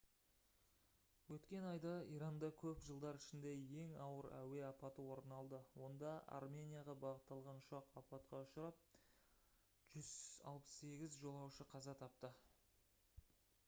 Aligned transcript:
өткен 1.33 1.65
айда 1.71 1.91
иранда 2.13 2.47
көп 2.61 2.79
жылдар 2.85 3.19
ішіндегі 3.19 3.77
ең 3.81 3.91
ауыр 4.05 4.29
әуе 4.37 4.63
апаты 4.69 5.05
орын 5.17 5.35
алды 5.41 5.59
онда 5.89 6.13
арменияға 6.39 6.95
бағытталған 7.05 7.61
ұшақ 7.65 7.93
апатқа 8.03 8.41
ұшырап 8.49 8.81
168 10.05 11.13
жолаушы 11.21 11.69
қаза 11.77 11.95
тапты 12.03 12.33